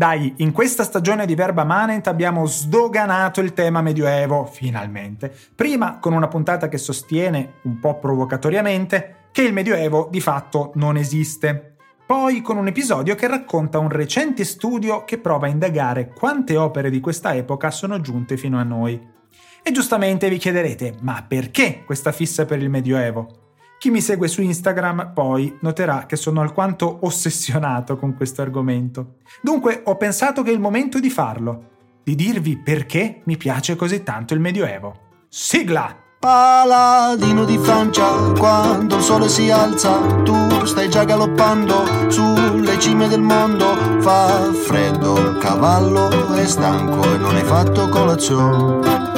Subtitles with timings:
[0.00, 5.30] Dai, in questa stagione di Verba Manent abbiamo sdoganato il tema medioevo, finalmente.
[5.54, 10.96] Prima con una puntata che sostiene, un po' provocatoriamente, che il medioevo di fatto non
[10.96, 11.74] esiste.
[12.06, 16.88] Poi con un episodio che racconta un recente studio che prova a indagare quante opere
[16.88, 18.98] di questa epoca sono giunte fino a noi.
[19.62, 23.39] E giustamente vi chiederete, ma perché questa fissa per il medioevo?
[23.80, 29.14] Chi mi segue su Instagram poi noterà che sono alquanto ossessionato con questo argomento.
[29.40, 31.68] Dunque ho pensato che è il momento di farlo,
[32.04, 35.24] di dirvi perché mi piace così tanto il Medioevo.
[35.30, 35.96] Sigla!
[36.18, 43.22] Paladino di Francia, quando il sole si alza, tu stai già galoppando sulle cime del
[43.22, 43.74] mondo.
[44.00, 49.09] Fa freddo, il cavallo è stanco e non hai fatto colazione.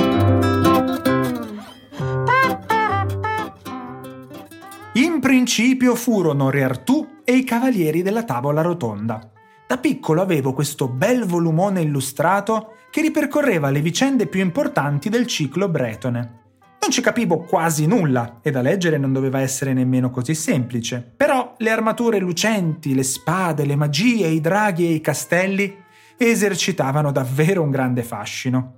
[5.22, 9.30] Principio furono Re Artù e i Cavalieri della Tavola Rotonda.
[9.68, 15.68] Da piccolo avevo questo bel volumone illustrato che ripercorreva le vicende più importanti del ciclo
[15.68, 16.40] bretone.
[16.80, 21.54] Non ci capivo quasi nulla e da leggere non doveva essere nemmeno così semplice, però
[21.58, 25.72] le armature lucenti, le spade, le magie, i draghi e i castelli
[26.16, 28.74] esercitavano davvero un grande fascino.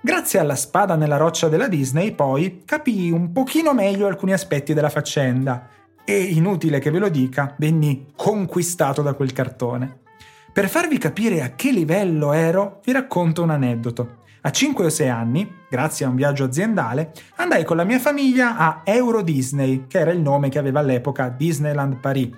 [0.00, 4.90] Grazie alla spada nella roccia della Disney, poi, capii un pochino meglio alcuni aspetti della
[4.90, 5.68] faccenda
[6.04, 10.02] e, inutile che ve lo dica, venni conquistato da quel cartone.
[10.52, 14.18] Per farvi capire a che livello ero, vi racconto un aneddoto.
[14.42, 18.56] A 5 o 6 anni, grazie a un viaggio aziendale, andai con la mia famiglia
[18.56, 22.30] a Euro Disney, che era il nome che aveva all'epoca Disneyland Paris,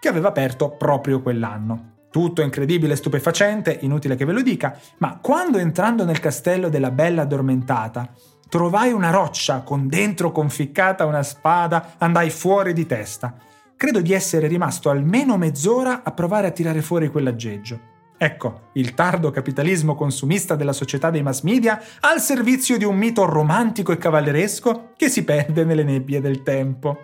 [0.00, 1.92] che aveva aperto proprio quell'anno.
[2.14, 6.92] Tutto incredibile e stupefacente, inutile che ve lo dica, ma quando entrando nel castello della
[6.92, 8.08] bella addormentata
[8.48, 13.34] trovai una roccia con dentro conficcata una spada, andai fuori di testa.
[13.76, 17.80] Credo di essere rimasto almeno mezz'ora a provare a tirare fuori quell'aggeggio.
[18.16, 23.24] Ecco, il tardo capitalismo consumista della società dei mass media al servizio di un mito
[23.24, 26.96] romantico e cavalleresco che si perde nelle nebbie del tempo.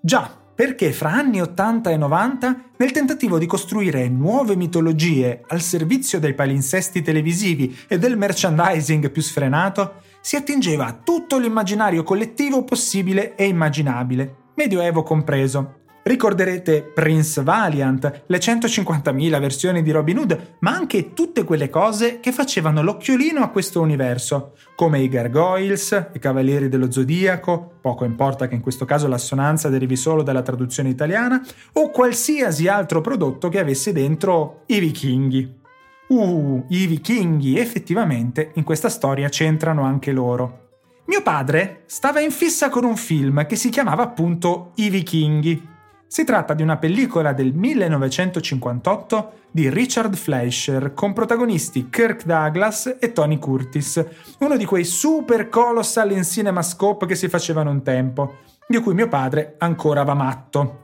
[0.00, 6.18] Già, perché fra anni 80 e 90, nel tentativo di costruire nuove mitologie al servizio
[6.18, 13.34] dei palinsesti televisivi e del merchandising più sfrenato, si attingeva a tutto l'immaginario collettivo possibile
[13.34, 21.12] e immaginabile, medioevo compreso, Ricorderete Prince Valiant, le 150.000 versioni di Robin Hood, ma anche
[21.12, 26.90] tutte quelle cose che facevano l'occhiolino a questo universo, come i Gargoyles, i Cavalieri dello
[26.90, 31.40] Zodiaco, poco importa che in questo caso l'assonanza derivi solo dalla traduzione italiana,
[31.74, 35.60] o qualsiasi altro prodotto che avesse dentro i vichinghi.
[36.08, 40.58] Uh, i vichinghi effettivamente in questa storia c'entrano anche loro.
[41.04, 45.70] Mio padre stava in fissa con un film che si chiamava appunto I vichinghi
[46.12, 53.12] si tratta di una pellicola del 1958 di Richard Fleischer con protagonisti Kirk Douglas e
[53.12, 54.04] Tony Curtis,
[54.40, 59.08] uno di quei super colossal in cinemascope che si facevano un tempo, di cui mio
[59.08, 60.80] padre ancora va matto.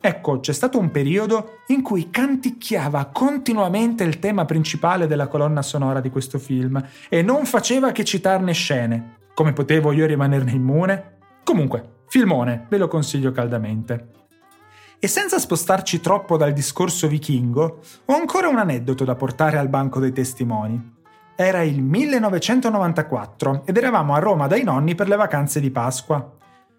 [0.00, 6.00] Ecco, c'è stato un periodo in cui canticchiava continuamente il tema principale della colonna sonora
[6.00, 9.18] di questo film e non faceva che citarne scene.
[9.32, 11.18] Come potevo io rimanerne immune?
[11.44, 14.21] Comunque, filmone, ve lo consiglio caldamente.
[15.04, 19.98] E senza spostarci troppo dal discorso vichingo, ho ancora un aneddoto da portare al banco
[19.98, 20.80] dei testimoni.
[21.34, 26.36] Era il 1994 ed eravamo a Roma dai nonni per le vacanze di Pasqua.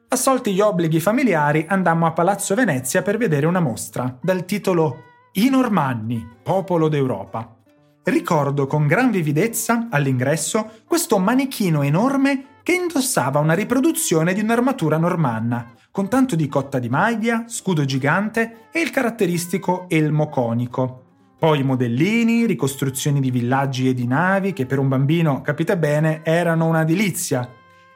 [0.07, 5.49] Assolti gli obblighi familiari, andammo a Palazzo Venezia per vedere una mostra dal titolo I
[5.49, 7.57] Normanni, popolo d'Europa.
[8.03, 15.73] Ricordo con gran vividezza, all'ingresso, questo manichino enorme che indossava una riproduzione di un'armatura normanna,
[15.91, 21.01] con tanto di cotta di maglia, scudo gigante e il caratteristico elmo conico.
[21.37, 26.65] Poi modellini, ricostruzioni di villaggi e di navi che per un bambino, capite bene, erano
[26.65, 27.47] una delizia.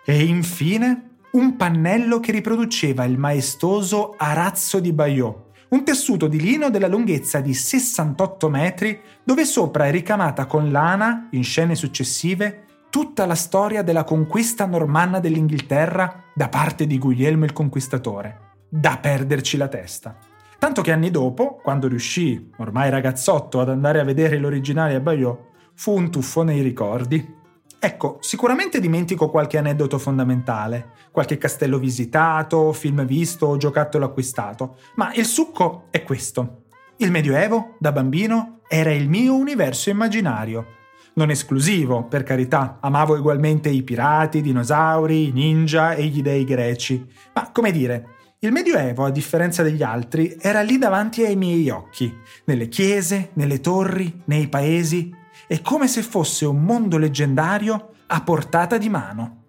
[0.03, 5.35] E infine un pannello che riproduceva il maestoso arazzo di Bayeux,
[5.69, 11.29] un tessuto di lino della lunghezza di 68 metri dove sopra è ricamata con lana,
[11.31, 17.53] in scene successive, tutta la storia della conquista normanna dell'Inghilterra da parte di Guglielmo il
[17.53, 18.55] Conquistatore.
[18.69, 20.17] Da perderci la testa.
[20.59, 25.37] Tanto che anni dopo, quando riuscì, ormai ragazzotto, ad andare a vedere l'originale a Bayeux,
[25.75, 27.35] fu un tuffo nei ricordi.
[27.79, 35.13] Ecco, sicuramente dimentico qualche aneddoto fondamentale, qualche castello visitato, film visto o giocattolo acquistato, ma
[35.13, 36.63] il succo è questo.
[36.97, 40.76] Il Medioevo, da bambino, era il mio universo immaginario,
[41.17, 46.43] non esclusivo, per carità, amavo ugualmente i pirati, i dinosauri, i ninja e gli dei
[46.45, 51.69] greci, ma come dire, Il Medioevo, a differenza degli altri, era lì davanti ai miei
[51.69, 52.15] occhi,
[52.45, 55.11] nelle chiese, nelle torri, nei paesi,
[55.47, 59.45] è come se fosse un mondo leggendario a portata di mano.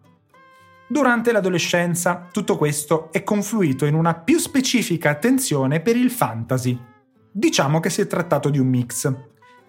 [0.88, 6.80] Durante l'adolescenza tutto questo è confluito in una più specifica attenzione per il fantasy.
[7.30, 9.12] Diciamo che si è trattato di un mix.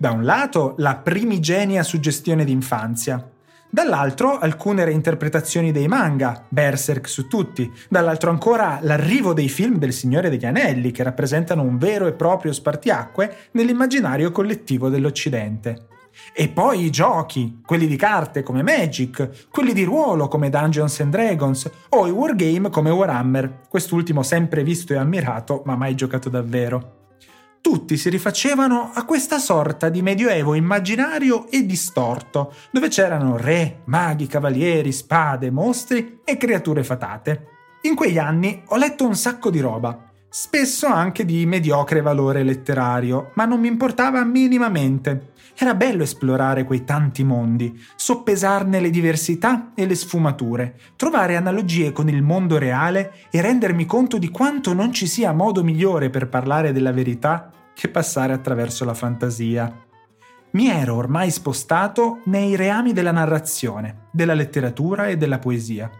[0.02, 3.32] Da un lato la primigenia suggestione d'infanzia,
[3.70, 10.30] dall'altro alcune reinterpretazioni dei manga, Berserk su tutti, dall'altro ancora l'arrivo dei film del Signore
[10.30, 15.88] degli Anelli che rappresentano un vero e proprio spartiacque nell'immaginario collettivo dell'Occidente.
[16.34, 21.12] E poi i giochi, quelli di carte come Magic, quelli di ruolo come Dungeons and
[21.12, 26.99] Dragons o i wargame come Warhammer, quest'ultimo sempre visto e ammirato ma mai giocato davvero
[27.62, 34.28] tutti si rifacevano a questa sorta di medioevo immaginario e distorto, dove c'erano re, maghi,
[34.28, 37.48] cavalieri, spade, mostri e creature fatate.
[37.82, 43.32] In quegli anni ho letto un sacco di roba, spesso anche di mediocre valore letterario,
[43.36, 45.34] ma non mi importava minimamente.
[45.62, 52.08] Era bello esplorare quei tanti mondi, soppesarne le diversità e le sfumature, trovare analogie con
[52.08, 56.72] il mondo reale e rendermi conto di quanto non ci sia modo migliore per parlare
[56.72, 59.86] della verità che passare attraverso la fantasia.
[60.52, 65.92] Mi ero ormai spostato nei reami della narrazione, della letteratura e della poesia.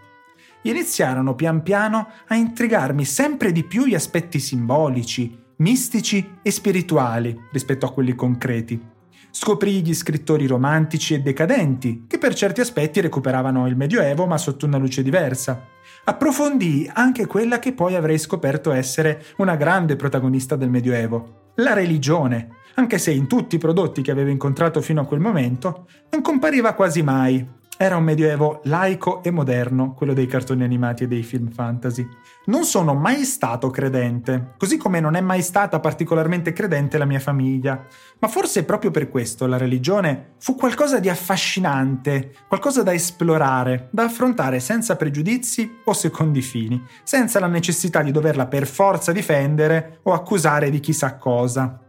[0.62, 7.86] Iniziarono pian piano a intrigarmi sempre di più gli aspetti simbolici, mistici e spirituali rispetto
[7.86, 8.98] a quelli concreti
[9.42, 14.66] Scoprì gli scrittori romantici e decadenti, che per certi aspetti recuperavano il Medioevo ma sotto
[14.66, 15.66] una luce diversa.
[16.04, 22.50] Approfondì anche quella che poi avrei scoperto essere una grande protagonista del Medioevo, la religione,
[22.76, 26.74] anche se in tutti i prodotti che avevo incontrato fino a quel momento non compariva
[26.74, 27.48] quasi mai,
[27.82, 32.06] era un medioevo laico e moderno, quello dei cartoni animati e dei film fantasy.
[32.48, 37.22] Non sono mai stato credente, così come non è mai stata particolarmente credente la mia
[37.22, 37.82] famiglia.
[38.20, 44.04] Ma forse proprio per questo la religione fu qualcosa di affascinante, qualcosa da esplorare, da
[44.04, 50.12] affrontare senza pregiudizi o secondi fini, senza la necessità di doverla per forza difendere o
[50.12, 51.80] accusare di chissà cosa.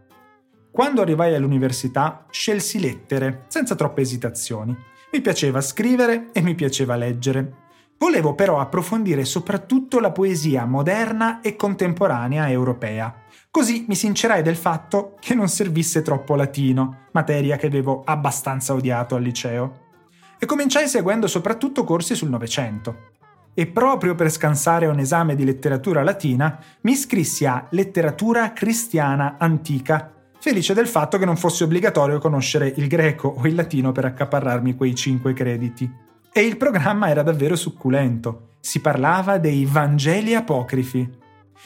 [0.71, 4.87] Quando arrivai all'università scelsi lettere, senza troppe esitazioni.
[5.13, 7.69] Mi piaceva scrivere e mi piaceva leggere.
[7.99, 13.25] Volevo però approfondire soprattutto la poesia moderna e contemporanea europea.
[13.51, 19.17] Così mi sincerai del fatto che non servisse troppo latino, materia che avevo abbastanza odiato
[19.17, 19.89] al liceo.
[20.39, 23.09] E cominciai seguendo soprattutto corsi sul Novecento.
[23.53, 30.20] E proprio per scansare un esame di letteratura latina, mi iscrissi a Letteratura cristiana antica
[30.41, 34.75] felice del fatto che non fosse obbligatorio conoscere il greco o il latino per accaparrarmi
[34.75, 35.91] quei cinque crediti.
[36.33, 38.49] E il programma era davvero succulento.
[38.61, 41.19] Si parlava dei Vangeli apocrifi.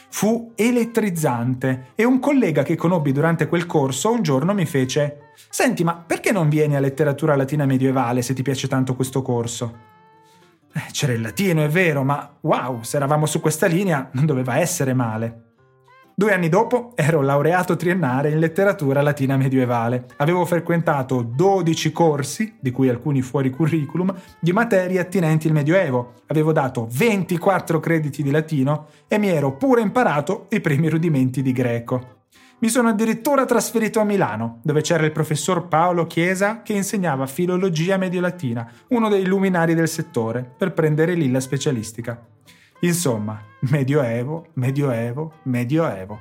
[0.09, 5.85] Fu elettrizzante e un collega che conobbi durante quel corso un giorno mi fece Senti,
[5.85, 9.93] ma perché non vieni a letteratura latina medievale se ti piace tanto questo corso?
[10.73, 14.59] Eh, c'era il latino, è vero, ma wow, se eravamo su questa linea non doveva
[14.59, 15.54] essere male.
[16.17, 20.07] Due anni dopo ero laureato triennale in letteratura latina medievale.
[20.19, 26.13] Avevo frequentato 12 corsi, di cui alcuni fuori curriculum, di materie attinenti al Medioevo.
[26.27, 31.51] Avevo dato 24 crediti di latino e mi ero pure imparato i primi rudimenti di
[31.51, 32.23] greco.
[32.61, 37.97] Mi sono addirittura trasferito a Milano, dove c'era il professor Paolo Chiesa che insegnava filologia
[37.97, 42.25] mediolatina, uno dei luminari del settore, per prendere lì la specialistica.
[42.85, 46.21] Insomma, Medioevo, Medioevo, Medioevo.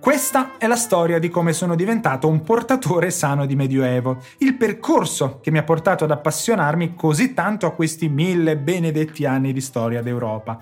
[0.00, 5.38] Questa è la storia di come sono diventato un portatore sano di Medioevo, il percorso
[5.40, 10.00] che mi ha portato ad appassionarmi così tanto a questi mille benedetti anni di storia
[10.00, 10.58] d'Europa.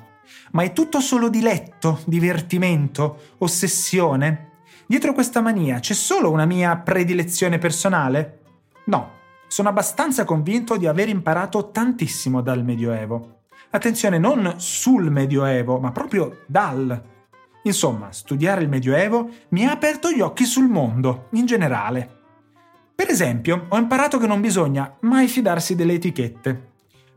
[0.51, 4.47] Ma è tutto solo diletto, divertimento, ossessione?
[4.89, 8.38] Dietro questa mania c'è solo una mia predilezione personale?
[8.89, 9.11] No,
[9.49, 13.41] sono abbastanza convinto di aver imparato tantissimo dal Medioevo.
[13.71, 17.03] Attenzione, non sul Medioevo, ma proprio dal.
[17.65, 22.17] Insomma, studiare il Medioevo mi ha aperto gli occhi sul mondo, in generale.
[22.95, 26.71] Per esempio, ho imparato che non bisogna mai fidarsi delle etichette,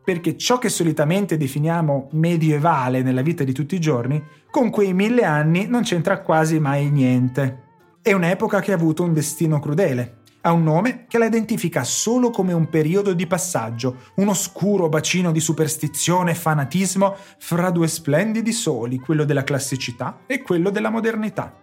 [0.03, 5.23] perché ciò che solitamente definiamo medievale nella vita di tutti i giorni, con quei mille
[5.23, 7.69] anni non c'entra quasi mai niente.
[8.01, 12.29] È un'epoca che ha avuto un destino crudele, ha un nome che la identifica solo
[12.29, 18.51] come un periodo di passaggio, un oscuro bacino di superstizione e fanatismo fra due splendidi
[18.51, 21.55] soli, quello della classicità e quello della modernità.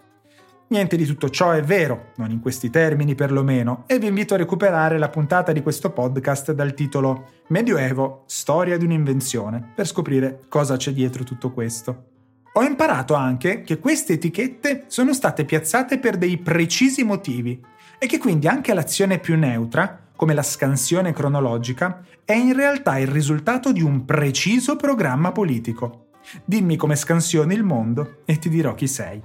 [0.70, 4.37] Niente di tutto ciò è vero, non in questi termini perlomeno, e vi invito a
[4.37, 10.76] recuperare la puntata di questo podcast dal titolo Medioevo, storia di un'invenzione, per scoprire cosa
[10.76, 12.04] c'è dietro tutto questo.
[12.52, 17.58] Ho imparato anche che queste etichette sono state piazzate per dei precisi motivi
[17.99, 23.09] e che quindi anche l'azione più neutra, come la scansione cronologica, è in realtà il
[23.09, 26.09] risultato di un preciso programma politico.
[26.45, 29.23] Dimmi come scansioni il mondo e ti dirò chi sei.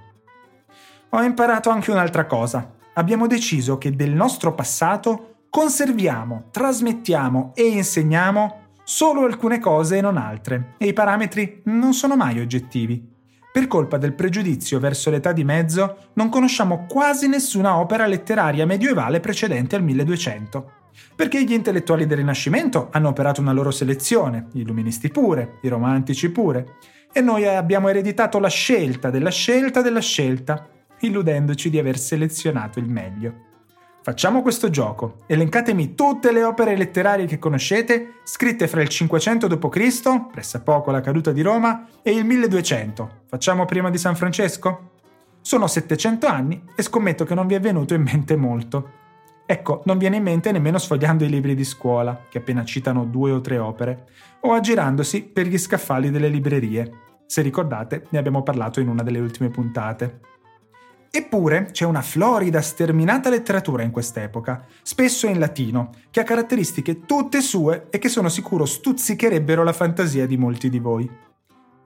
[1.09, 2.75] Ho imparato anche un'altra cosa.
[2.93, 10.17] Abbiamo deciso che del nostro passato conserviamo, trasmettiamo e insegniamo solo alcune cose e non
[10.17, 13.12] altre, e i parametri non sono mai oggettivi.
[13.53, 19.19] Per colpa del pregiudizio verso l'età di mezzo, non conosciamo quasi nessuna opera letteraria medievale
[19.19, 20.71] precedente al 1200.
[21.15, 26.31] Perché gli intellettuali del Rinascimento hanno operato una loro selezione, gli illuministi pure, i romantici
[26.31, 26.77] pure,
[27.13, 30.67] e noi abbiamo ereditato la scelta della scelta della scelta,
[31.01, 33.52] illudendoci di aver selezionato il meglio.
[34.03, 35.19] Facciamo questo gioco.
[35.27, 41.31] Elencatemi tutte le opere letterarie che conoscete, scritte fra il 500 d.C., pressappoco la caduta
[41.31, 43.21] di Roma, e il 1200.
[43.29, 44.89] Facciamo prima di San Francesco?
[45.39, 48.89] Sono 700 anni e scommetto che non vi è venuto in mente molto.
[49.45, 53.31] Ecco, non viene in mente nemmeno sfogliando i libri di scuola, che appena citano due
[53.31, 54.07] o tre opere,
[54.41, 56.91] o aggirandosi per gli scaffali delle librerie.
[57.25, 60.32] Se ricordate, ne abbiamo parlato in una delle ultime puntate.
[61.15, 67.39] Eppure c'è una florida, sterminata letteratura in quest'epoca, spesso in latino, che ha caratteristiche tutte
[67.39, 71.07] sue e che sono sicuro stuzzicherebbero la fantasia di molti di voi.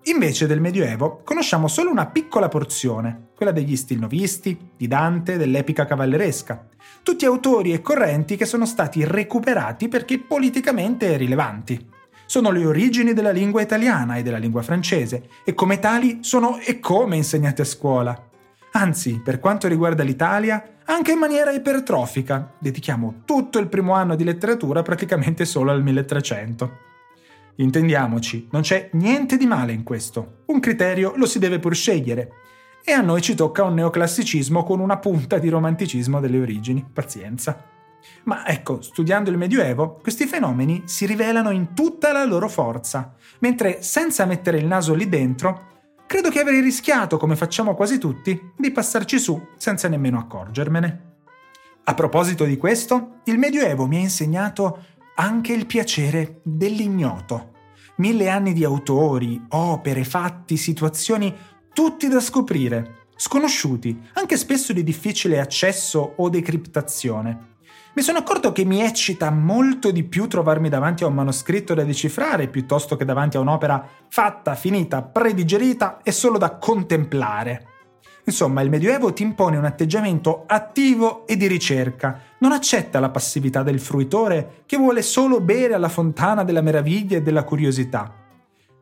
[0.03, 6.65] Invece del Medioevo conosciamo solo una piccola porzione, quella degli stilnovisti, di Dante, dell'epica cavalleresca,
[7.03, 11.85] tutti autori e correnti che sono stati recuperati perché politicamente rilevanti.
[12.25, 16.79] Sono le origini della lingua italiana e della lingua francese e come tali sono e
[16.79, 18.26] come insegnate a scuola.
[18.77, 24.23] Anzi, per quanto riguarda l'Italia, anche in maniera ipertrofica, dedichiamo tutto il primo anno di
[24.23, 26.77] letteratura praticamente solo al 1300.
[27.55, 32.29] Intendiamoci, non c'è niente di male in questo, un criterio lo si deve pur scegliere,
[32.85, 37.59] e a noi ci tocca un neoclassicismo con una punta di romanticismo delle origini, pazienza.
[38.25, 43.81] Ma ecco, studiando il Medioevo, questi fenomeni si rivelano in tutta la loro forza, mentre
[43.81, 45.76] senza mettere il naso lì dentro
[46.07, 51.05] credo che avrei rischiato, come facciamo quasi tutti, di passarci su senza nemmeno accorgermene.
[51.83, 54.85] A proposito di questo, il Medioevo mi ha insegnato
[55.15, 57.53] anche il piacere dell'ignoto.
[57.97, 61.33] Mille anni di autori, opere, fatti, situazioni,
[61.73, 67.55] tutti da scoprire, sconosciuti, anche spesso di difficile accesso o decriptazione
[67.97, 71.83] mi sono accorto che mi eccita molto di più trovarmi davanti a un manoscritto da
[71.83, 77.65] decifrare piuttosto che davanti a un'opera fatta, finita, predigerita e solo da contemplare.
[78.25, 83.63] Insomma, il Medioevo ti impone un atteggiamento attivo e di ricerca, non accetta la passività
[83.63, 88.13] del fruitore che vuole solo bere alla fontana della meraviglia e della curiosità.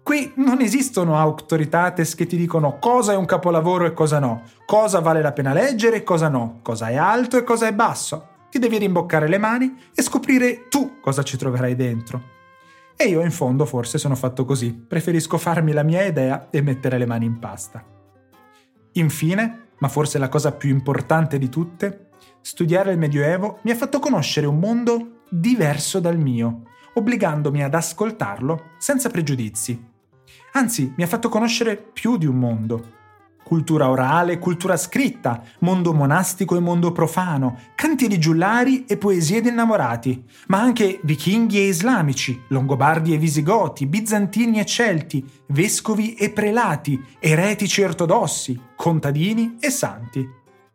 [0.03, 4.99] Qui non esistono autoritates che ti dicono cosa è un capolavoro e cosa no, cosa
[4.99, 8.61] vale la pena leggere e cosa no, cosa è alto e cosa è basso ti
[8.61, 12.33] devi rimboccare le mani e scoprire tu cosa ci troverai dentro.
[12.95, 16.97] E io in fondo forse sono fatto così, preferisco farmi la mia idea e mettere
[16.97, 17.83] le mani in pasta.
[18.93, 23.99] Infine, ma forse la cosa più importante di tutte, studiare il Medioevo mi ha fatto
[23.99, 26.61] conoscere un mondo diverso dal mio,
[26.93, 29.85] obbligandomi ad ascoltarlo senza pregiudizi.
[30.53, 32.85] Anzi, mi ha fatto conoscere più di un mondo,
[33.45, 40.25] cultura orale, cultura scritta, mondo monastico e mondo profano, cantieri giullari e poesie di innamorati,
[40.47, 47.83] ma anche vichinghi e islamici, longobardi e visigoti, bizantini e celti, vescovi e prelati, eretici
[47.83, 50.27] ortodossi, contadini e santi.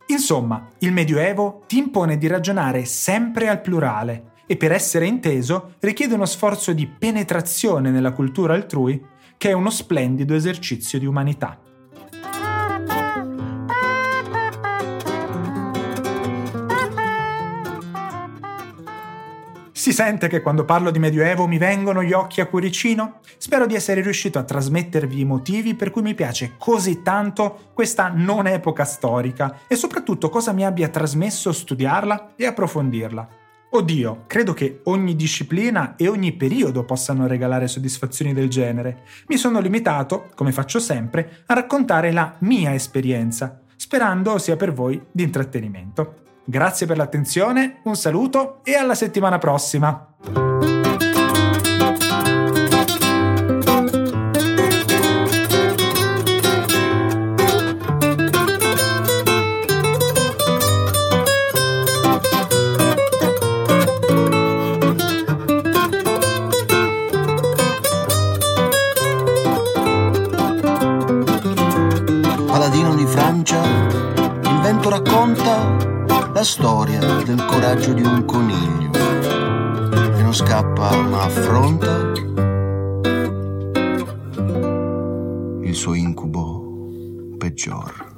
[0.06, 6.14] Insomma, il Medioevo ti impone di ragionare sempre al plurale e per essere inteso richiede
[6.14, 9.00] uno sforzo di penetrazione nella cultura altrui
[9.36, 11.58] che è uno splendido esercizio di umanità.
[19.80, 23.20] Si sente che quando parlo di Medioevo mi vengono gli occhi a cuoricino?
[23.38, 28.12] Spero di essere riuscito a trasmettervi i motivi per cui mi piace così tanto questa
[28.14, 33.28] non epoca storica e soprattutto cosa mi abbia trasmesso studiarla e approfondirla.
[33.70, 39.04] Oddio, credo che ogni disciplina e ogni periodo possano regalare soddisfazioni del genere.
[39.28, 45.00] Mi sono limitato, come faccio sempre, a raccontare la mia esperienza, sperando sia per voi
[45.10, 46.28] di intrattenimento.
[46.50, 50.14] Grazie per l'attenzione, un saluto e alla settimana prossima!
[72.44, 75.99] Paladino di Francia, il vento racconta
[76.32, 82.12] la storia del coraggio di un coniglio che non scappa ma affronta
[85.62, 88.09] il suo incubo peggior.